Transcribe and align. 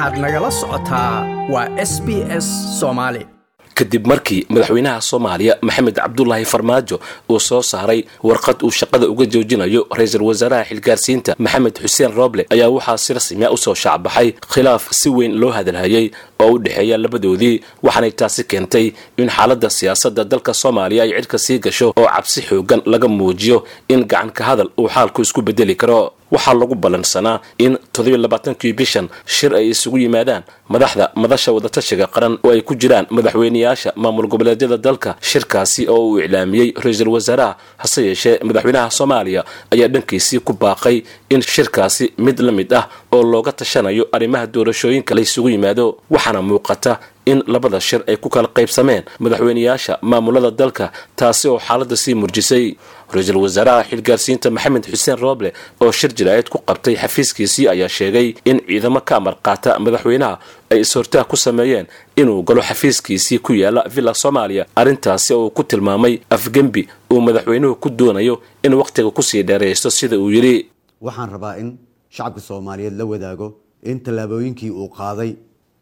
waxaad 0.00 0.18
nagala 0.24 0.50
socotaa 0.50 1.26
waa 1.52 1.68
s 1.76 1.92
b 2.06 2.08
s 2.44 2.46
soomaali 2.80 3.26
kadib 3.74 4.06
markii 4.06 4.46
madaxweynaha 4.48 5.00
soomaaliya 5.00 5.56
maxamed 5.62 5.94
cabdulaahi 5.94 6.44
farmaajo 6.44 7.00
uu 7.30 7.40
soo 7.40 7.62
saaray 7.62 8.04
warqad 8.22 8.56
uu 8.64 8.70
shaqada 8.70 9.06
uga 9.12 9.24
joojinayo 9.26 9.86
ra'iisul 9.98 10.22
wasaaraha 10.22 10.64
xilgaarsiinta 10.64 11.34
maxamed 11.38 11.74
xuseen 11.82 12.12
rooble 12.18 12.46
ayaa 12.50 12.68
waxaa 12.76 12.96
si 12.98 13.12
rasmiya 13.14 13.50
u 13.50 13.56
soo 13.56 13.74
shaacbaxay 13.74 14.32
khilaaf 14.52 14.88
si 15.00 15.08
weyn 15.16 15.32
loo 15.40 15.50
hadalhayay 15.50 16.10
oo 16.42 16.50
u 16.54 16.58
dhexeeya 16.58 16.96
labadoodii 16.98 17.60
waxaanay 17.82 18.10
taasi 18.12 18.44
keentay 18.44 18.92
in 19.16 19.28
xaaladda 19.36 19.70
siyaasadda 19.70 20.24
dalka 20.24 20.54
soomaaliya 20.54 21.02
ay 21.04 21.12
cidhka 21.12 21.38
sii 21.38 21.58
gasho 21.58 21.92
oo 21.96 22.06
cabsi 22.16 22.40
xoogan 22.48 22.80
laga 22.86 23.08
muujiyo 23.08 23.64
in 23.88 24.04
gacan 24.04 24.30
ka 24.30 24.44
hadal 24.44 24.68
uu 24.78 24.88
xaalku 24.88 25.22
isku 25.22 25.42
bedeli 25.42 25.74
karo 25.74 26.12
waxaa 26.30 26.54
lagu 26.54 26.74
ballansanaa 26.74 27.40
in 27.58 27.78
toddobaaatankii 27.92 28.72
bishan 28.72 29.08
shir 29.26 29.54
ay 29.54 29.68
isugu 29.74 29.98
yimaadaan 29.98 30.42
madaxda 30.68 31.10
madasha 31.22 31.52
wadatashiga 31.52 32.06
qaran 32.06 32.38
oo 32.44 32.50
ay 32.54 32.60
ku 32.62 32.74
jiraan 32.74 33.06
madaxweyneyaasha 33.10 33.92
maamul 33.96 34.26
goboleedyada 34.32 34.76
dalka. 34.76 35.16
Shirkaasi 35.20 35.88
oo 35.88 36.00
uu 36.10 36.18
iclaamiyey 36.20 36.72
ra'iisul 36.84 37.08
wasaaraha 37.16 37.56
hase 37.82 38.00
yeeshee 38.06 38.38
madaxweynaha 38.48 38.90
soomaaliya 38.90 39.44
ayaa 39.74 39.88
dhankiisii 39.88 40.38
ku 40.40 40.52
baaqay 40.52 41.02
in 41.30 41.42
shirkaasi 41.42 42.12
mid 42.18 42.38
la 42.40 42.52
mid 42.52 42.72
ah 42.72 42.88
oo 43.12 43.22
looga 43.22 43.52
tashanayo 43.52 44.04
arrimaha 44.12 44.46
doorashooyinka 44.46 45.14
la 45.14 45.20
ysugu 45.20 45.48
yimaado. 45.50 45.98
Waxaana 46.10 46.42
muuqata 46.42 46.98
in 47.26 47.42
labada 47.46 47.80
shir 47.80 48.02
ay 48.08 48.16
ku 48.16 48.28
kala 48.28 48.48
qaybsameen 48.48 49.02
madaxweyneyaasha 49.20 49.98
maamulada 50.02 50.50
dalka 50.50 50.92
taasi 51.16 51.48
oo 51.48 51.58
xaaladda 51.58 51.96
sii 51.96 52.14
murjisay. 52.14 52.76
Ra'iisul 53.14 53.36
wasaaraha 53.42 53.84
xilgaarsiinta 53.90 54.50
maxamed 54.50 54.84
xuseen 54.92 55.18
rooble 55.18 55.52
oo 55.80 55.92
shir 55.92 56.10
jiraayad 56.18 56.48
ku 56.48 56.58
qabtay 56.68 56.94
xafiiskiisii 56.96 57.68
ayaa 57.68 57.88
sheegay 57.88 58.34
in 58.44 58.60
ciidamo 58.66 59.00
ka 59.00 59.16
amar 59.16 59.34
qaata 59.46 59.78
madaxweynaha 59.78 60.38
ay 60.70 60.80
is-hortaag 60.80 61.26
ku 61.26 61.36
sameeyeen 61.36 61.86
inuu 62.16 62.42
galo 62.42 62.62
xafiiskiisii 62.62 63.38
ku 63.38 63.52
yaalla 63.52 63.82
villa 63.94 64.14
soomaaliya 64.14 64.66
arrintaasi 64.76 65.34
oo 65.34 65.44
uu 65.46 65.50
ku 65.50 65.62
tilmaamay 65.64 66.20
afgembi 66.30 66.88
uu 67.12 67.20
madaxweynuhu 67.20 67.74
ku 67.82 67.90
doonayo 67.90 68.40
in 68.62 68.74
wakhtiga 68.74 69.10
ku 69.10 69.22
sii 69.22 69.42
dheeraysto 69.42 69.90
sida 69.90 70.16
uu 70.18 70.30
yidhi. 70.30 70.66
Waxaan 71.00 71.30
rabaa 71.34 71.56
in 71.58 71.78
shacabka 72.10 72.40
soomaaliyeed 72.40 72.94
la 72.98 73.04
wadaago 73.04 73.46
in 73.82 73.98
tallaabooyinkii 74.00 74.70
uu 74.70 74.88
qaaday 74.88 75.34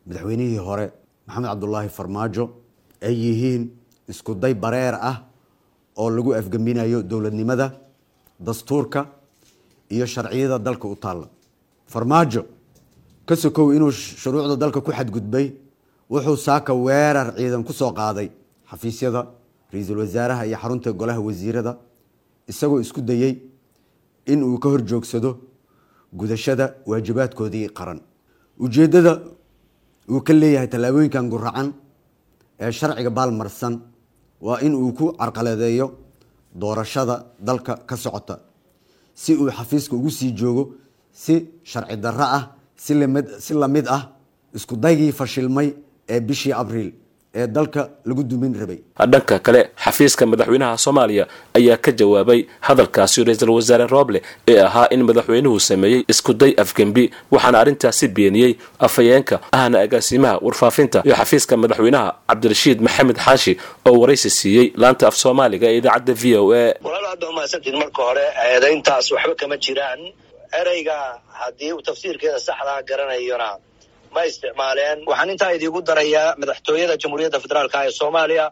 madaxweynihii 0.07 0.57
hore 0.69 0.87
maxamed 1.29 1.49
cabdulaahi 1.51 1.89
farmaajo 1.89 2.45
ay 3.03 3.15
yihiin 3.25 3.63
isku 4.09 4.35
day 4.35 4.55
bareer 4.55 4.95
ah 5.01 5.17
oo 5.97 6.11
lagu 6.11 6.33
afgembinayo 6.35 7.03
dowladnimada 7.03 7.67
dastuurka 8.41 9.07
iyo 9.91 10.07
sharciyada 10.07 10.59
dalka 10.59 10.89
u 10.89 10.97
taalla. 10.97 11.29
Farmaajo 11.87 12.43
ka 13.27 13.37
sokow 13.37 13.73
inuu 13.77 13.91
shuruucda 13.91 14.57
dalka 14.57 14.81
ku 14.81 14.91
xadgudbay 14.93 15.53
wuxuu 16.11 16.37
saaka 16.37 16.73
weerar 16.75 17.35
ciidan 17.37 17.65
ku 17.65 17.73
soo 17.73 17.93
qaaday. 17.93 18.29
Xafiisyada 18.71 19.27
ra'iisul 19.73 19.99
wasaaraha 19.99 20.47
iyo 20.47 20.57
xarunta 20.63 20.93
golaha 20.93 21.21
wasiirada 21.21 21.73
isagoo 22.49 22.81
isku 22.81 23.01
dayey 23.01 23.35
in 24.27 24.43
uu 24.43 24.59
ka 24.59 24.69
horjoogsado 24.69 25.31
gudashada 26.13 26.75
waajibaadkoodii 26.87 27.69
qaran. 27.79 28.01
Ujeeddada 28.59 29.13
uu 30.11 30.21
ka 30.27 30.33
leeyahay 30.41 30.69
tallaabooyinkan 30.73 31.25
guracan 31.33 31.69
ee 32.65 32.71
sharciga 32.79 33.11
baalmarsan 33.19 33.75
waa 34.47 34.59
in 34.67 34.75
uu 34.75 34.93
ku 34.99 35.05
carqaladeeyo 35.21 35.87
doorashada 36.61 37.17
dalka 37.47 37.73
ka 37.89 37.97
socota 38.05 38.37
si 39.23 39.31
uu 39.41 39.51
xafiiska 39.59 39.93
ugu 39.99 40.11
sii 40.19 40.31
joogo 40.39 40.65
si 41.23 41.35
sharci 41.71 41.97
darro 42.05 42.27
ah 42.39 42.45
si 43.45 43.53
la 43.63 43.69
mid 43.75 43.87
ah 43.97 44.03
isku 44.57 44.75
daygii 44.85 45.13
fashilmay 45.21 45.69
ee 46.13 46.21
bishii 46.29 46.53
abriil 46.63 46.91
ee 47.35 47.47
dalka 47.47 47.89
lagu 48.05 48.23
dumin 48.25 48.55
rabay. 48.61 48.79
Dhanka 49.13 49.39
kale 49.39 49.61
xafiiska 49.85 50.27
madaxweynaha 50.27 50.79
soomaaliya 50.85 51.25
ayaa 51.59 51.77
ka 51.77 51.91
jawaabay 51.93 52.41
hadalkaasi 52.61 53.25
ra'iisul 53.25 53.51
wasaare 53.57 53.87
rooble 53.87 54.23
ee 54.49 54.61
ahaa 54.69 54.87
in 54.91 55.03
madaxweynuhu 55.09 55.61
sameeyey 55.61 56.05
iskuday 56.09 56.53
afgembi 56.63 57.05
waxaana 57.31 57.59
arrintaasi 57.63 58.09
beeniyey 58.09 58.53
afhayeenka 58.87 59.41
ahna 59.53 59.79
agaasimaha 59.81 60.39
warfaafinta 60.47 61.03
iyo 61.07 61.15
xafiiska 61.21 61.57
madaxweynaha 61.57 62.09
cabdirashiid 62.29 62.81
maxamed 62.87 63.17
xaashi 63.25 63.53
oo 63.89 63.95
waraysi 64.01 64.31
siiyey 64.31 64.67
laanta 64.83 65.05
af 65.09 65.17
soomaaliga 65.17 65.67
ee 65.73 65.77
idaacadda 65.81 66.15
v 66.23 66.37
o 66.37 66.53
a. 66.53 66.75
Walaal 66.87 67.07
aad 67.13 67.21
ba 67.21 67.29
umahadsantiin 67.33 67.77
marka 67.83 68.03
hore 68.09 68.25
eedayntaas 68.53 69.07
waxba 69.13 69.35
kama 69.41 69.57
jiraan. 69.57 70.01
Ereyga 70.61 70.97
haddii 71.41 71.73
uu 71.73 71.83
tafsiirkeeda 71.83 72.39
saxdaa 72.41 72.83
garanayona 72.89 73.49
ma 74.15 74.23
isticmaaleen. 74.31 74.99
Waxaan 75.11 75.31
intaa 75.35 75.51
idiigu 75.57 75.81
darayaa 75.89 76.35
madaxtooyada 76.41 76.95
jamhuuriyadda 77.03 77.39
federaalka 77.45 77.79
ee 77.87 77.91
soomaaliya 78.01 78.47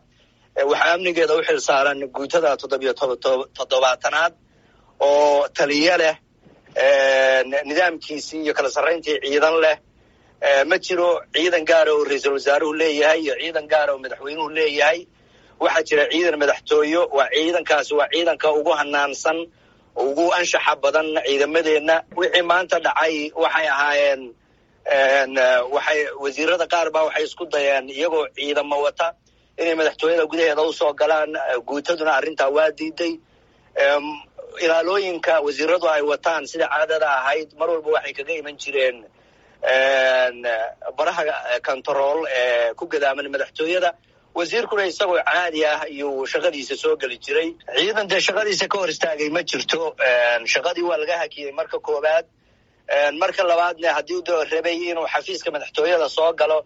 waxaa 0.70 0.92
amnigeeda 0.96 1.34
u 1.38 1.42
xil 1.48 1.60
saaran 1.68 1.98
guutada 2.16 2.50
toddobiyo 2.60 2.92
toddobaatanaad 3.58 4.32
oo 5.08 5.48
taliyo 5.58 5.94
leh 6.02 6.14
nidaamkiisii 7.68 8.40
iyo 8.44 8.54
kala 8.56 8.70
sarrayntii 8.76 9.18
ciidan 9.24 9.56
leh. 9.64 9.76
Ma 10.70 10.76
jiro 10.84 11.10
ciidan 11.34 11.64
gaara 11.70 11.90
oo 11.96 12.04
ra'iisul 12.10 12.32
wasaaruhu 12.38 12.72
leeyahay 12.80 13.20
iyo 13.24 13.34
ciidan 13.42 13.66
gaara 13.72 13.90
oo 13.94 13.98
madaxweynuhu 14.04 14.48
leeyahay. 14.58 14.98
Waxaa 15.62 15.82
jira 15.88 16.04
ciidan 16.12 16.36
madaxtooyo 16.42 17.02
waa 17.16 17.28
ciidankaasi 17.34 17.92
waa 17.98 18.08
ciidanka 18.14 18.46
ugu 18.58 18.70
hanaansan 18.80 19.38
ugu 20.04 20.24
anshaxa 20.38 20.72
badan 20.82 21.06
ciidamadeenna 21.26 21.96
wixii 22.18 22.42
maanta 22.50 22.76
dhacay 22.86 23.16
waxay 23.42 23.66
ahaayeen 23.74 24.22
waxay 24.86 26.00
wasiirada 26.22 26.66
qaar 26.72 26.88
baa 26.94 27.04
waxay 27.08 27.24
isku 27.24 27.44
dayeen 27.52 27.88
iyagoo 27.90 28.26
ciidamo 28.36 28.76
wata 28.86 29.06
inay 29.60 29.74
madaxtooyada 29.74 30.24
gudaheeda 30.30 30.62
u 30.62 30.72
soo 30.72 30.92
galaan 31.00 31.32
guutaduna 31.68 32.12
arrintaa 32.18 32.48
waa 32.56 32.70
diiday. 32.78 33.14
Ilaalooyinka 34.64 35.40
wasiiradu 35.46 35.86
ay 35.88 36.02
wataan 36.02 36.46
sida 36.46 36.66
caadada 36.68 37.08
ahayd 37.18 37.48
mar 37.58 37.68
walba 37.70 37.90
waxay 37.96 38.12
kaga 38.18 38.32
iman 38.40 38.56
jireen 38.62 38.96
baraha 40.98 41.22
control 41.68 42.18
ee 42.38 42.74
ku 42.74 42.86
gadaaman 42.86 43.26
madaxtooyada. 43.34 43.90
Wasiirkuna 44.38 44.84
isagoo 44.86 45.18
caadi 45.28 45.64
ah 45.64 45.82
iyuu 45.88 46.26
shaqadiisa 46.32 46.76
soo 46.82 46.96
geli 46.96 47.18
jiray. 47.18 47.48
Ciidan 47.76 48.06
dee 48.10 48.20
shaqadiisa 48.20 48.68
ka 48.68 48.78
hor 48.78 48.88
istaagay 48.88 49.28
ma 49.30 49.42
jirto. 49.42 49.96
Shaqadii 50.52 50.82
waa 50.88 50.96
laga 51.02 51.16
hakiyey 51.22 51.52
marka 51.52 51.78
koowaad 51.86 52.26
marka 53.18 53.42
labaadna 53.44 53.94
haddii 53.94 54.22
rabay 54.52 54.76
inuu 54.90 55.06
xafiiska 55.14 55.50
madaxtooyada 55.50 56.08
soo 56.08 56.32
galo 56.32 56.64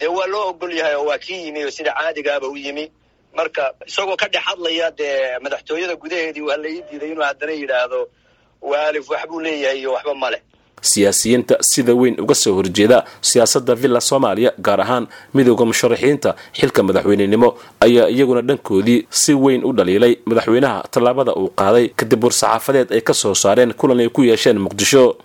dee 0.00 0.06
waa 0.06 0.26
loo 0.26 0.48
ogol 0.50 0.72
yahay 0.72 0.94
oo 0.94 1.04
waa 1.06 1.18
kii 1.18 1.44
yimi 1.46 1.64
oo 1.64 1.70
sida 1.70 1.92
caadigaaba 1.92 2.48
u 2.48 2.56
yimi. 2.56 2.90
Marka 3.36 3.74
isagoo 3.86 4.16
ka 4.16 4.28
dhex 4.28 4.42
hadlaya 4.46 4.90
dee 4.90 5.38
madaxtooyada 5.42 5.96
gudaheedii 5.96 6.40
waa 6.48 6.56
la 6.56 6.68
ii 6.68 6.82
diiday 6.90 7.10
inuu 7.12 7.22
haddana 7.24 7.52
yidhaahdo 7.52 8.08
waalif 8.62 9.10
waxbuu 9.10 9.40
leeyahay 9.40 9.78
iyo 9.78 9.92
waxba 9.92 10.14
ma 10.14 10.30
leh. 10.30 10.40
Siyaasiyiinta 10.82 11.56
sida 11.60 11.94
weyn 11.94 12.20
uga 12.20 12.34
soo 12.34 12.54
horjeeda 12.54 13.04
siyaasadda 13.20 13.74
villa 13.74 14.00
soomaaliya 14.00 14.52
gaar 14.58 14.80
ahaan 14.80 15.06
midooda 15.34 15.64
musharaxiinta 15.64 16.34
xilka 16.58 16.82
madaxweynenimo 16.82 17.48
ayaa 17.80 18.08
iyaguna 18.08 18.40
dhankoodii 18.42 19.06
si 19.10 19.34
weyn 19.34 19.64
u 19.64 19.72
dhaliilay. 19.72 20.16
Madaxweynaha 20.26 20.84
tallaabada 20.90 21.32
uu 21.34 21.50
qaaday 21.60 21.88
kadib 21.98 22.24
war-saxaafadeed 22.24 22.92
ay 22.94 23.00
ka 23.00 23.14
soo 23.14 23.34
saareen 23.34 23.74
kulan 23.74 24.00
ay 24.00 24.08
ku 24.08 24.22
yeesheen 24.22 24.58
muqdisho 24.58 25.16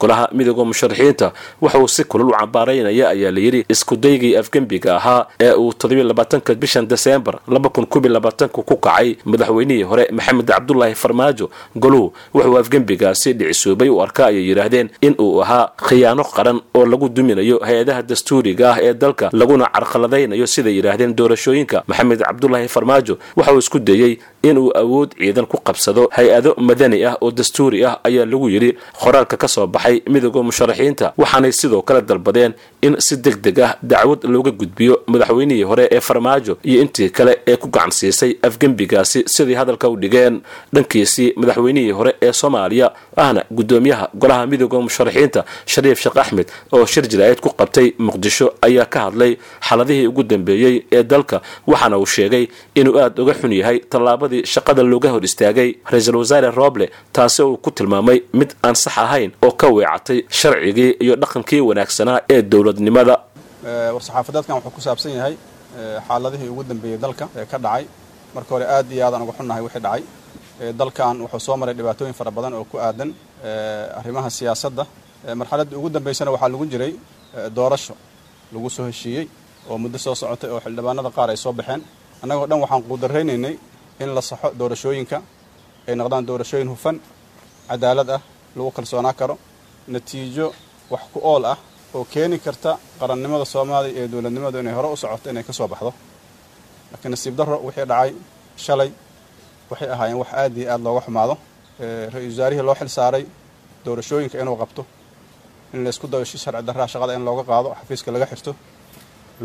golaha 0.00 0.28
midooda 0.32 0.64
musharaxiinta 0.64 1.32
waxa 1.60 1.78
uu 1.78 1.88
si 1.88 2.04
kulal 2.04 2.28
u 2.28 2.32
cambaaraynaya 2.38 3.08
ayaa 3.14 3.30
layidhi 3.36 3.60
iskudaygii 3.74 4.36
afgembiga 4.40 4.96
ahaa 4.96 5.26
ee 5.40 5.52
uu 5.52 5.72
toddobylabaatanka 5.72 6.54
bishan 6.54 6.86
deseembar 6.92 7.34
laba 7.48 7.68
kun 7.68 7.86
kubi 7.86 8.08
labaatanka 8.08 8.62
ku 8.62 8.76
kacay. 8.76 9.16
Madaxweynihii 9.24 9.82
hore 9.90 10.04
maxamed 10.12 10.46
cabdulaahi 10.46 10.94
farmaajo 10.94 11.50
goluhu 11.76 12.12
wuxuu 12.34 12.58
afgembigaasi 12.58 13.32
dhicisuubay 13.38 13.88
u 13.88 14.02
arka 14.02 14.26
ayay 14.26 14.44
yidhaahdeen 14.48 14.88
in 15.00 15.14
uu 15.18 15.42
ahaa 15.42 15.68
khiyaano 15.88 16.24
qaran 16.36 16.60
oo 16.74 16.86
lagu 16.86 17.08
duminayo 17.08 17.58
hay'adaha 17.68 18.02
dastuuriga 18.10 18.66
ah 18.72 18.78
ee 18.86 18.94
dalka 18.94 19.30
laguna 19.32 19.66
carqaladaynayo 19.74 20.46
siday 20.46 20.74
yidhaahdeen 20.78 21.14
doorashooyinka. 21.18 21.82
Maxamed 21.90 22.20
cabdulaahi 22.28 22.68
farmaajo 22.68 23.14
waxa 23.36 23.52
uu 23.54 23.58
isku 23.64 23.78
dayey 23.78 24.12
inuu 24.42 24.70
awood 24.82 25.10
ciidan 25.18 25.46
ku 25.46 25.56
qabsado 25.68 26.08
hay'ado 26.16 26.54
madani 26.68 26.98
ah 27.10 27.14
oo 27.20 27.30
dastuuri 27.30 27.84
ah 27.84 27.94
ayaa 28.08 28.24
lagu 28.32 28.48
yidhi 28.54 28.70
qoraalka 29.02 29.36
ka 29.42 29.48
soo 29.54 29.66
baxay 29.66 29.89
midooda 30.14 30.42
musharaxiinta 30.48 31.06
waxaanay 31.22 31.52
sidoo 31.60 31.82
kale 31.88 32.00
dalbadeen 32.10 32.52
in 32.86 32.94
si 33.06 33.16
deg 33.24 33.36
deg 33.46 33.58
ah 33.66 33.72
dacwad 33.92 34.20
looga 34.34 34.50
gudbiyo 34.60 34.94
madaxweynihii 35.12 35.62
hore 35.70 35.84
ee 35.96 36.00
farmaajo 36.08 36.54
iyo 36.70 36.78
intii 36.82 37.10
kale 37.10 37.32
ee 37.50 37.56
ku 37.56 37.68
gacan 37.68 37.90
siisay 37.98 38.32
afgembigaasi 38.48 39.24
siday 39.34 39.54
hadalka 39.60 39.88
u 39.88 39.96
dhigeen 40.02 40.40
dhankiisii 40.74 41.32
madaxweynihii 41.36 41.90
hore 41.98 42.12
ee 42.22 42.32
soomaaliya 42.32 42.92
ahna 43.16 43.44
guddoomiyaha 43.50 44.08
golaha 44.14 44.46
midooda 44.46 44.80
musharaxiinta 44.80 45.44
shariif 45.66 46.00
sheekh 46.02 46.16
axmed 46.22 46.46
oo 46.72 46.86
shir 46.86 47.04
jiraayad 47.08 47.40
ku 47.40 47.48
qabtay 47.60 47.92
muqdisho 47.98 48.46
ayaa 48.62 48.84
ka 48.86 49.00
hadlay 49.06 49.36
xaladihii 49.68 50.06
ugu 50.06 50.22
dambeeyey 50.22 50.76
ee 50.92 51.02
dalka 51.02 51.40
waxaana 51.66 51.98
uu 51.98 52.06
sheegay 52.06 52.46
inuu 52.74 52.98
aada 53.00 53.22
uga 53.22 53.34
xun 53.40 53.52
yahay 53.52 53.78
tallaabadii 53.92 54.42
shaqada 54.46 54.82
looga 54.82 55.10
hor 55.10 55.24
istaagay 55.24 55.74
ra'iisul 55.92 56.16
wasaare 56.16 56.50
rooble 56.50 56.90
taasi 57.12 57.42
uu 57.42 57.56
ku 57.56 57.70
tilmaamay 57.70 58.22
mid 58.32 58.50
aan 58.64 58.74
sax 58.74 58.98
ahayn 58.98 59.30
oo 59.42 59.50
ka 59.52 59.68
weecatay 59.80 60.18
sharcigii 60.40 60.90
iyo 61.04 61.14
dhaqankii 61.22 61.60
wanaagsanaa 61.68 62.18
ee 62.34 62.40
dowladnimada. 62.52 63.14
War-saxaafadeedkan 63.94 64.54
wuxuu 64.58 64.70
ku 64.76 64.80
saabsan 64.86 65.12
yahay 65.18 65.34
xaaladihii 66.08 66.48
ugu 66.52 66.62
dambeeyey 66.70 66.98
dalka 67.04 67.24
ee 67.40 67.44
ka 67.52 67.58
dhacay. 67.64 67.84
Marka 68.34 68.50
hore 68.54 68.64
aad 68.76 68.88
iyo 68.94 69.02
aadaan 69.06 69.22
uga 69.24 69.32
xunnahay 69.38 69.62
wixii 69.66 69.82
dhacay. 69.86 70.02
Dalkan 70.80 71.16
wuxuu 71.24 71.40
soo 71.46 71.56
maray 71.60 71.74
dhibaatooyin 71.78 72.14
fara 72.18 72.30
badan 72.36 72.52
oo 72.58 72.64
ku 72.70 72.76
aadan 72.86 73.10
arrimaha 73.98 74.28
siyaasadda. 74.38 74.84
Marxaladdii 75.40 75.76
ugu 75.80 75.88
dambaysana 75.94 76.30
waxaa 76.34 76.48
lagu 76.52 76.66
jiray 76.72 76.92
doorasho 77.56 77.94
lagu 78.52 78.68
soo 78.76 78.84
heshiiyey 78.90 79.24
oo 79.70 79.76
muddo 79.82 79.98
soo 80.04 80.14
socotay 80.20 80.50
oo 80.54 80.60
xildhibaanada 80.64 81.10
qaar 81.16 81.28
ay 81.32 81.36
soo 81.44 81.52
baxeen. 81.58 81.80
Annagoo 82.22 82.46
dhan 82.50 82.60
waxaan 82.64 82.82
quudaraynaynay 82.88 83.54
in 84.02 84.08
la 84.16 84.22
saxo 84.30 84.48
doorashooyinka 84.60 85.18
ay 85.88 85.94
noqdaan 86.00 86.24
doorashooyin 86.28 86.68
hufan 86.74 86.96
cadaalad 87.68 88.10
ah 88.16 88.20
lagu 88.56 88.70
kalsoonaa 88.76 89.12
karo 89.20 89.34
natiijo 89.88 90.46
wax 90.90 91.00
ku 91.12 91.18
ool 91.22 91.44
ah 91.52 91.58
oo 91.94 92.04
keeni 92.12 92.38
karta 92.38 92.78
qarannimada 93.00 93.44
soomaaliya 93.44 93.94
ee 94.04 94.08
dowladnimadu 94.12 94.58
inay 94.62 94.74
hore 94.78 94.88
u 94.92 94.96
socoto 94.96 95.26
inay 95.30 95.42
ka 95.48 95.52
soo 95.52 95.68
baxdo. 95.72 95.92
Laakiin 96.92 97.10
nasiib 97.14 97.34
darro 97.38 97.56
wixii 97.66 97.86
dhacay 97.90 98.10
shalay 98.64 98.90
waxay 99.70 99.88
ahaayeen 99.94 100.18
wax 100.22 100.28
aad 100.42 100.54
iyo 100.60 100.68
aad 100.74 100.80
looga 100.86 101.00
xumaado 101.06 101.34
ra'iisul 102.14 102.30
wasaarihii 102.38 102.62
loo 102.68 102.74
xil 102.80 102.88
saaray 102.98 103.24
doorashooyinka 103.84 104.36
inuu 104.42 104.56
qabto 104.62 104.82
in 105.74 105.80
laysku 105.84 106.06
dayo 106.12 106.24
sharci 106.24 106.62
darraa 106.68 106.86
shaqada 106.92 107.12
in 107.18 107.24
looga 107.28 107.42
qaado 107.50 107.68
xafiiska 107.80 108.08
laga 108.14 108.26
xirto 108.32 108.52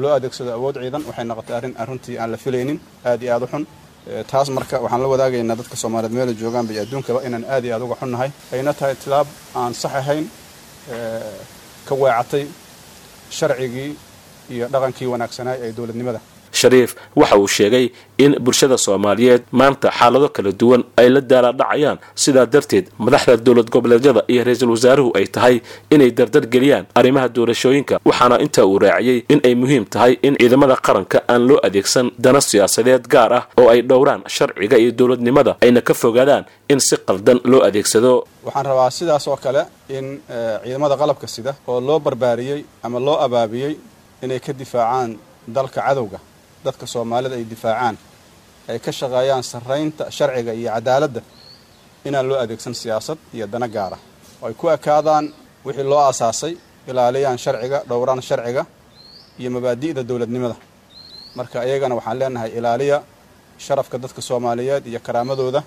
loo 0.01 0.11
adeegsado 0.17 0.51
awood 0.57 0.75
ciidan 0.83 1.03
waxay 1.09 1.25
noqotay 1.29 1.55
arrin 1.57 1.73
arrintii 1.81 2.15
aan 2.21 2.29
la 2.33 2.37
filaynin 2.43 2.77
aad 3.09 3.21
iyo 3.23 3.31
aad 3.35 3.43
u 3.43 3.47
xun 3.51 3.63
taas 4.31 4.47
marka 4.57 4.75
waxaan 4.83 5.01
la 5.03 5.07
wadaagaynaa 5.13 5.55
dadka 5.59 5.75
soomaaliyeed 5.81 6.13
meela 6.17 6.33
joogaanba 6.41 6.71
iyo 6.73 6.81
adduunkaba 6.85 7.19
inaan 7.27 7.45
aad 7.53 7.63
iyo 7.65 7.73
aad 7.75 7.81
uga 7.87 7.95
xunnahay. 8.01 8.29
Ayna 8.53 8.71
tahay 8.79 8.95
tilaab 9.03 9.27
aan 9.59 9.73
sax 9.81 9.93
ahayn 10.01 10.25
ka 11.87 11.93
weecatay 12.01 12.43
sharcigii 13.37 13.89
iyo 14.53 14.65
dhaqankii 14.73 15.07
wanaagsanaa 15.13 15.55
ee 15.65 15.71
dowladnimada 15.77 16.19
shariif 16.61 16.89
waxa 17.19 17.35
uu 17.43 17.47
sheegay 17.57 17.85
in 18.23 18.31
bulshada 18.45 18.77
soomaaliyeed 18.85 19.43
maanta 19.59 19.87
xaalado 19.99 20.27
kala 20.35 20.51
duwan 20.61 20.81
ay 21.01 21.07
la 21.15 21.21
daalaadhacayaan 21.31 21.97
sidaa 22.23 22.45
darteed 22.53 22.85
madaxda 23.05 23.37
dowlad 23.47 23.69
goboleedyada 23.75 24.21
iyo 24.33 24.41
ra'iisul 24.47 24.71
wasaaruhu 24.75 25.09
ay 25.19 25.25
tahay 25.35 25.55
inay 25.95 26.09
dardargeliyaan 26.19 26.85
arrimaha 26.99 27.27
doorashooyinka 27.35 27.95
waxaana 28.09 28.35
intaa 28.45 28.65
uu 28.71 28.79
raaciyey 28.85 29.19
in 29.33 29.39
ay 29.47 29.53
muhiim 29.61 29.83
tahay 29.93 30.13
in 30.27 30.33
ciidamada 30.41 30.75
qaranka 30.87 31.17
aan 31.33 31.41
loo 31.49 31.59
adeegsan 31.67 32.07
dana 32.25 32.39
siyaasadeed 32.49 33.03
gaar 33.13 33.31
ah 33.39 33.43
oo 33.61 33.67
ay 33.73 33.81
dhowraan 33.89 34.21
sharciga 34.35 34.77
iyo 34.83 34.91
dowladnimada 34.99 35.51
ayna 35.65 35.81
ka 35.87 35.93
fogaadaan 36.03 36.43
in 36.73 36.79
si 36.87 36.95
qaldan 37.07 37.39
loo 37.51 37.61
adeegsado. 37.67 38.11
Waxaan 38.47 38.65
rabaa 38.71 38.89
sidaas 38.97 39.25
oo 39.31 39.37
kale 39.45 39.61
in 39.97 40.05
ciidamada 40.63 40.95
qalabka 41.01 41.27
sida 41.35 41.51
oo 41.71 41.79
loo 41.87 41.99
barbaariyey 42.05 42.61
ama 42.85 42.99
loo 43.07 43.17
abaabiyey 43.25 43.73
inay 44.23 44.39
ka 44.45 44.51
difaacaan 44.61 45.11
dalka 45.57 45.79
cadowga 45.87 46.19
dadka 46.65 46.85
soomaalida 46.93 47.35
ay 47.39 47.43
difaacaan 47.53 47.95
ay 48.71 48.79
ka 48.85 48.91
shaqeeyaan 48.99 49.43
sarraynta 49.51 50.03
sharciga 50.17 50.51
iyo 50.59 50.69
cadaaladda 50.75 51.21
inaan 52.07 52.25
loo 52.29 52.37
adeegsan 52.43 52.73
siyaasad 52.81 53.17
iyo 53.35 53.45
dana 53.53 53.67
gaara. 53.75 53.97
Oo 54.41 54.47
ay 54.49 54.53
ku 54.59 54.65
ekaadaan 54.75 55.25
wixii 55.65 55.83
loo 55.91 55.99
aasaasay 56.07 56.53
ilaaliyaan 56.89 57.37
sharciga 57.43 57.77
dhowraan 57.89 58.21
sharciga 58.29 58.63
iyo 59.39 59.49
mabaadi'da 59.55 60.01
dowladnimada. 60.09 60.55
Marka 61.37 61.57
iyagana 61.67 61.95
waxaan 61.99 62.17
leenahay 62.19 62.51
ilaaliya 62.57 62.97
sharafka 63.65 63.95
dadka 64.03 64.21
soomaaliyeed 64.29 64.83
iyo 64.91 64.99
karaamadooda 65.07 65.61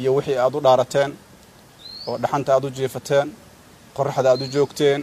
iyo 0.00 0.10
wixii 0.16 0.36
aad 0.44 0.54
u 0.54 0.60
dhaarateen 0.66 1.10
oo 2.08 2.16
dhaxanta 2.22 2.50
aad 2.56 2.64
u 2.64 2.70
jiifateen 2.76 3.28
qoraxda 3.96 4.28
aad 4.34 4.42
u 4.42 4.46
joogteen 4.54 5.00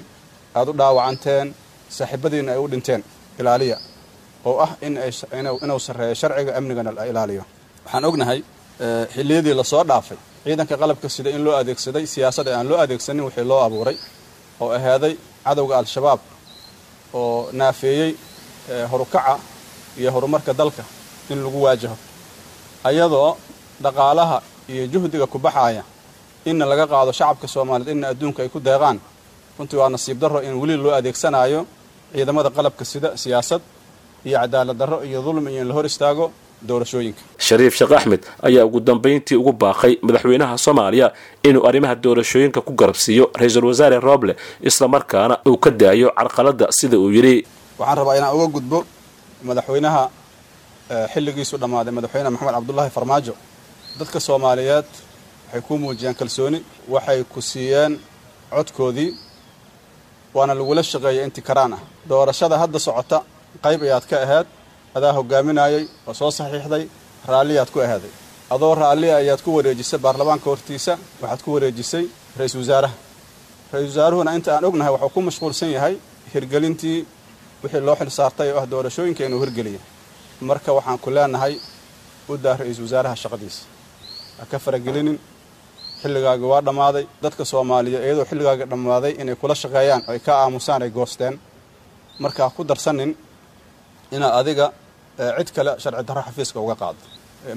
aad 0.60 0.68
u 0.70 0.74
dhaawacanteen 0.80 1.48
saaxiibadiina 1.98 2.52
ay 2.52 2.58
u 2.64 2.68
dhinteen. 2.72 3.02
Ilaaliya 3.40 3.78
oo 4.46 4.60
ah 4.66 4.72
inuu 5.64 5.80
sarreeyo 5.80 6.14
sharciga 6.22 6.52
amnigana 6.58 6.92
la 6.98 7.04
ilaaliyo. 7.12 7.44
Waxaan 7.86 8.06
ognahay 8.10 8.40
xilliyadii 9.14 9.54
la 9.60 9.64
soo 9.64 9.84
dhaafay 9.90 10.18
ciidanka 10.44 10.76
qalabka 10.82 11.08
sida 11.16 11.30
in 11.36 11.42
loo 11.46 11.56
adeegsaday 11.62 12.06
siyaasada 12.14 12.52
aan 12.58 12.68
loo 12.70 12.78
adeegsanin 12.84 13.24
wixii 13.28 13.44
loo 13.52 13.60
abuuray 13.68 13.98
oo 14.62 14.70
ahaaday 14.78 15.14
cadowga 15.46 15.76
al-shabaab 15.82 16.20
oo 17.14 17.50
naafeeyey 17.60 18.12
horukaca 18.92 19.34
iyo 20.00 20.10
horumarka 20.16 20.54
dalka 20.54 20.84
in 21.32 21.40
lagu 21.44 21.60
waajaho. 21.66 21.98
Ayadoo 22.84 23.38
dhaqaalaha 23.84 24.38
iyo 24.70 24.84
juhdiga 24.88 25.28
ku 25.28 25.38
baxaaya 25.40 25.84
inna 26.46 26.66
laga 26.66 26.86
qaado 26.92 27.12
shacabka 27.20 27.48
soomaaliyeed 27.54 27.92
inna 27.96 28.08
adduunka 28.14 28.40
ay 28.44 28.50
ku 28.50 28.60
deeqaan 28.60 28.98
runtii 29.58 29.78
waa 29.82 29.90
nasiib 29.90 30.18
darro 30.22 30.40
in 30.48 30.54
weli 30.62 30.76
loo 30.84 30.94
adeegsanaayo 31.00 31.62
ciidamada 32.14 32.50
qalabka 32.58 32.84
sida 32.92 33.10
siyaasad 33.24 33.62
iyo 34.26 34.38
cadaalad 34.40 34.78
darro 34.78 34.98
iyo 35.04 35.22
dulmi 35.22 35.52
iyo 35.54 35.62
in 35.62 35.68
la 35.68 35.74
hor 35.74 35.86
istaago 35.86 36.26
doorashooyinka. 36.68 37.22
Shariif 37.48 37.74
sheekh 37.80 37.92
axmed 37.98 38.22
ayaa 38.48 38.66
ugu 38.66 38.80
dambayntii 38.80 39.36
ugu 39.42 39.52
baaqay 39.64 39.94
madaxweynaha 40.02 40.58
soomaaliya 40.66 41.08
inuu 41.48 41.64
arrimaha 41.68 41.96
doorashooyinka 41.96 42.62
ku 42.62 42.72
garabsiiyo 42.74 43.26
ra'iisul 43.40 43.66
wasaare 43.66 44.00
rooble 44.00 44.34
islamarkaana 44.70 45.36
uu 45.48 45.58
ka 45.58 45.70
daayo 45.72 46.12
carqaladda 46.20 46.68
sida 46.72 46.98
uu 47.00 47.12
yidhi. 47.16 47.46
Waxaan 47.80 47.98
rabaa 48.00 48.16
inaan 48.20 48.36
uga 48.36 48.48
gudbo 48.56 48.78
madaxweynaha 49.48 50.04
xilligiisu 51.14 51.56
dhammaaday 51.62 51.94
madaxweyne 51.98 52.30
maxamed 52.34 52.54
cabdulaahi 52.58 52.90
farmaajo. 52.98 53.34
Dadka 54.00 54.20
soomaaliyeed 54.28 54.86
waxay 55.48 55.62
ku 55.68 55.74
muujiyeen 55.78 56.16
kalsooni 56.20 56.60
waxay 56.94 57.24
ku 57.24 57.40
siiyeen 57.42 57.94
codkoodii 58.52 59.10
waana 60.36 60.54
lagula 60.60 60.84
shaqeeyay 60.84 61.24
intii 61.28 61.42
karaan 61.50 61.74
ah. 61.74 61.80
Doorashada 62.10 62.56
hadda 62.62 62.80
socota 62.80 63.18
qayb 63.66 63.82
ayaad 63.88 64.06
ka 64.12 64.16
ahayd 64.26 64.48
adaa 64.98 65.14
hogaaminayay 65.18 65.84
oo 66.08 66.14
soo 66.20 66.32
saxiixday 66.40 66.84
raalliyaad 67.32 67.70
ku 67.74 67.80
ahaaday. 67.86 68.12
Adoo 68.54 68.74
raallia 68.82 69.16
ayaad 69.22 69.42
ku 69.46 69.50
wareejisay 69.58 70.00
baarlamaanka 70.06 70.46
hortiisa 70.52 70.94
waxaad 71.22 71.42
ku 71.46 71.50
wareejisay 71.56 72.06
ra'iisul 72.40 72.62
wasaaraha. 72.64 72.94
Ra'iisul 73.74 73.92
wasaaruhuna 73.94 74.32
inta 74.38 74.50
aan 74.56 74.66
ognahay 74.70 74.92
waxuu 74.96 75.10
ku 75.16 75.22
mashquulsan 75.28 75.70
yahay 75.76 75.96
hirgelintii 76.34 77.00
wixii 77.64 77.82
loo 77.88 77.96
xil 78.00 78.10
saartay 78.20 78.50
oo 78.52 78.60
ah 78.62 78.66
doorashooyinka 78.72 79.22
inuu 79.28 79.40
hirgeliyo. 79.44 79.80
Marka 80.50 80.70
waxaan 80.78 80.98
ku 81.04 81.10
leenahay 81.16 81.54
u 82.32 82.38
daa 82.44 82.56
ra'iisul 82.62 82.84
wasaaraha 82.88 83.16
shaqadiisa. 83.24 83.62
Ha 84.40 84.44
ka 84.52 84.58
faragelinin 84.66 85.18
xilligaagi 86.02 86.44
waa 86.52 86.62
dhammaaday 86.68 87.06
dadka 87.24 87.44
soomaaliya 87.52 88.00
iyadoo 88.06 88.26
xilligaagi 88.30 88.64
dhammaaday 88.72 89.12
inay 89.22 89.36
kula 89.42 89.56
shaqeeyaan 89.62 90.02
ay 90.12 90.20
ka 90.26 90.32
aamusaan 90.44 90.82
ay 90.86 90.90
goosteen. 90.98 91.36
Markaa 92.24 92.50
ku 92.56 92.64
darsanin 92.70 93.12
inaad 94.16 94.34
adiga 94.42 94.66
cid 95.38 95.50
kale 95.56 95.72
sharci 95.84 96.04
darro 96.08 96.22
xafiiska 96.28 96.58
uga 96.66 96.76
qaado. 96.82 97.02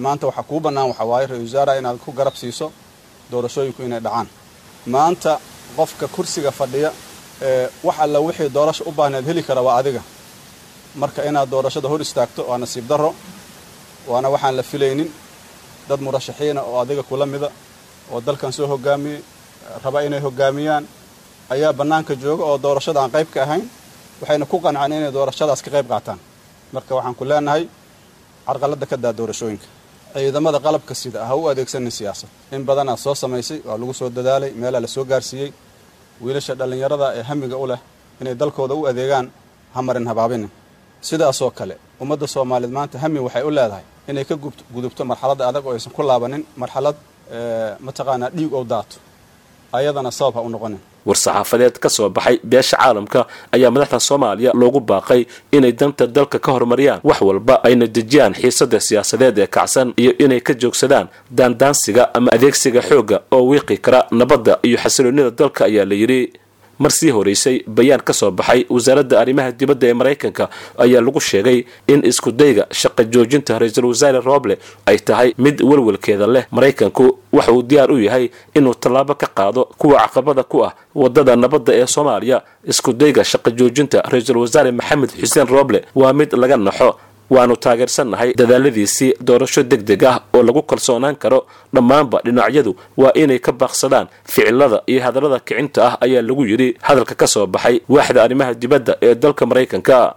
Maanta 0.05 0.25
waxaa 0.29 0.43
kuu 0.51 0.61
bannaan 0.65 0.89
waxaa 0.91 1.07
waaye 1.11 1.27
ra'isul 1.31 1.45
wasaaraha 1.49 1.79
inaad 1.81 1.99
ku 2.05 2.11
garab 2.19 2.35
siiso 2.43 2.67
doorashooyinku 3.31 3.81
inay 3.89 4.01
dhacaan. 4.07 4.29
Maanta 4.95 5.33
qofka 5.77 6.07
kursiga 6.15 6.51
fadhiya 6.59 6.91
wax 7.87 7.97
alla 8.05 8.19
wixii 8.27 8.49
doorasho 8.57 8.83
u 8.87 8.93
baahneed 8.99 9.25
heli 9.29 9.43
kara 9.49 9.63
waa 9.67 9.77
adiga. 9.81 10.03
Marka 11.01 11.21
inaad 11.29 11.49
doorashada 11.53 11.89
hor 11.91 12.01
istaagto 12.07 12.43
waa 12.51 12.59
nasiib 12.63 12.87
darro 12.91 13.11
waana 14.11 14.29
waxaan 14.35 14.55
la 14.59 14.63
filaynin. 14.63 15.09
Dad 15.89 16.01
murashaxiina 16.07 16.61
oo 16.63 16.79
adiga 16.83 17.03
kula 17.09 17.27
mida 17.33 17.49
oo 18.13 18.21
dalkan 18.27 18.53
soo 18.57 18.67
hogaamiyey 18.73 19.21
raba 19.85 19.99
inay 20.07 20.21
hogaamiyaan 20.27 20.85
ayaa 21.55 21.73
bannaanka 21.79 22.13
jooga 22.23 22.45
oo 22.51 22.57
doorashada 22.65 22.99
aan 23.03 23.11
qayb 23.17 23.29
ka 23.35 23.41
ahayn. 23.47 23.65
Waxayna 24.21 24.47
ku 24.53 24.57
qanceen 24.65 24.93
inay 24.99 25.13
doorashadaas 25.17 25.61
ka 25.65 25.71
qayb 25.75 25.89
qaataan 25.93 26.19
marka 26.75 26.93
waxaan 26.97 27.15
ku 27.19 27.25
leenahay 27.31 27.63
carqaladda 28.47 28.87
ka 28.91 28.97
daa 29.05 29.13
doorashooyinka 29.19 29.67
ciidamada 30.15 30.59
qalabka 30.67 30.95
sida 31.03 31.19
ha 31.29 31.35
u 31.41 31.43
adeegsanin 31.51 31.91
siyaasad. 31.99 32.29
In 32.57 32.63
badanaad 32.69 32.99
soo 33.05 33.15
samaysay 33.23 33.59
waa 33.69 33.77
lagu 33.81 33.95
soo 34.01 34.09
dadaalay 34.17 34.51
meelaa 34.63 34.81
la 34.81 34.89
soo 34.97 35.05
gaarsiiyey. 35.13 35.51
Wiilasha 36.25 36.55
dhallinyarada 36.61 37.07
ee 37.19 37.23
hamiga 37.31 37.57
u 37.57 37.67
leh 37.71 37.81
inay 38.21 38.35
dalkooda 38.41 38.75
u 38.75 38.83
adeegaan 38.91 39.27
ha 39.75 39.79
marin 39.87 40.07
habaabinin 40.11 40.51
sidaasoo 41.09 41.51
kale 41.59 41.75
ummadda 42.03 42.27
soomaaliyeed 42.35 42.73
maanta 42.79 42.97
hami 43.03 43.19
waxay 43.27 43.43
u 43.43 43.51
leedahay 43.57 43.85
inay 44.11 44.25
ka 44.31 44.35
gudubto 44.75 45.03
marxaladda 45.11 45.45
adag 45.51 45.65
oo 45.69 45.73
aysan 45.77 45.93
ku 45.97 46.03
laabanin 46.11 46.43
marxalad 46.63 46.97
mataqaanaa 47.87 48.31
dhiig 48.37 48.53
ou 48.59 48.65
daato 48.73 48.97
ayadana 49.79 50.11
sabab 50.19 50.35
ha 50.37 50.41
u 50.47 50.49
noqonin 50.55 50.81
war-saxaafadeed 51.07 51.79
ka 51.83 51.89
soo 51.89 52.09
baxay 52.09 52.39
beesha 52.45 52.77
caalamka 52.77 53.27
ayaa 53.53 53.71
madaxda 53.71 54.01
soomaaliya 54.01 54.51
loogu 54.55 54.81
baaqay 54.81 55.27
inay 55.53 55.73
danta 55.73 56.07
dalka 56.07 56.39
ka 56.39 56.53
horumariyaan 56.53 57.01
wax 57.05 57.21
walba 57.29 57.55
ayna 57.65 57.87
dejiyaan 57.87 58.35
xiisada 58.35 58.81
siyaasadeed 58.81 59.39
ee 59.39 59.47
kacsan 59.47 59.93
iyo 59.97 60.13
inay 60.19 60.41
ka 60.41 60.55
joogsadaan 60.55 61.07
daandaansiga 61.31 62.15
ama 62.15 62.31
adeegsiga 62.33 62.81
xoogga 62.83 63.21
oo 63.33 63.43
wiiqi 63.51 63.77
kara. 63.79 64.01
Nabadda 64.11 64.59
iyo 64.63 64.79
xasiloonida 64.79 65.31
dalka 65.31 65.65
ayaa 65.65 65.85
la 65.85 65.95
yidhi 65.95 66.33
mar 66.83 66.91
sii 66.99 67.11
horeysay 67.17 67.57
bayaan 67.77 68.03
ka 68.09 68.13
soo 68.21 68.31
baxay. 68.39 68.61
Wasaaradda 68.75 69.17
arrimaha 69.23 69.51
dibadda 69.61 69.87
ee 69.91 69.95
maraykanka 70.01 70.45
ayaa 70.85 71.01
lagu 71.07 71.21
sheegay 71.31 71.59
in 71.93 72.01
iskudayga 72.11 72.65
shaqa 72.81 73.03
joojinta 73.13 73.59
ra'iisul 73.63 73.87
wasaare 73.93 74.21
roble 74.31 74.55
ay 74.91 74.99
tahay 75.09 75.29
mid 75.45 75.57
welwelkeeda 75.71 76.27
leh. 76.35 76.45
Maraykanku 76.57 77.05
waxa 77.37 77.53
uu 77.53 77.63
diyaar 77.63 77.91
u 77.93 77.99
yahay 78.07 78.31
inuu 78.59 78.75
tallaabo 78.83 79.15
ka 79.15 79.27
qaado 79.39 79.63
kuwa 79.81 79.99
caqabada 80.05 80.43
ku 80.53 80.65
ah 80.69 80.73
waddada 80.95 81.37
nabadda 81.37 81.73
ee 81.81 81.87
soomaaliya. 81.87 82.39
Iskudayga 82.73 83.23
shaqa 83.33 83.51
joojinta 83.59 83.99
ra'iisul 84.13 84.39
wasaare 84.45 84.71
maxamed 84.73 85.11
xuseen 85.21 85.47
roble 85.55 85.81
waa 85.95 86.13
mid 86.13 86.31
laga 86.43 86.57
naxo 86.57 86.91
waanu 87.31 87.57
taageersannahay 87.57 88.35
dadaaladiisii 88.41 89.15
doorasho 89.21 89.63
deg 89.63 89.83
deg 89.91 90.05
ah 90.05 90.21
oo 90.35 90.43
lagu 90.43 90.63
kalsoonaan 90.63 91.17
karo. 91.17 91.47
Dhammaanba 91.75 92.21
dhinacyadu 92.25 92.77
waa 92.97 93.13
inay 93.15 93.39
ka 93.39 93.53
baaqsadaan 93.53 94.07
ficilada 94.25 94.83
iyo 94.87 95.01
hadallada 95.03 95.39
kicinta 95.41 95.81
ah 95.89 95.95
ayaa 96.05 96.23
lagu 96.23 96.45
yidhi 96.47 96.77
hadalka 96.83 97.15
ka 97.15 97.27
soo 97.27 97.47
baxay 97.47 97.81
waaxda 97.89 98.23
arrimaha 98.23 98.55
dibadda 98.55 98.97
ee 99.03 99.15
dalka 99.15 99.47
maraykanka 99.47 100.15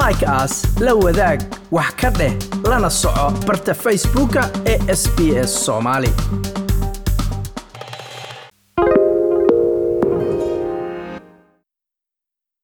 like 0.00 0.24
aas 0.26 0.64
la 0.80 0.94
wadaag 0.94 1.40
wax 1.70 1.90
ka 2.00 2.10
dheh 2.10 2.32
lana 2.70 2.90
soco 2.90 3.26
barta 3.46 3.74
facebooka 3.74 4.42
ee 4.66 4.78
sb 5.00 5.18
s 5.46 5.52
soomaali 5.66 6.10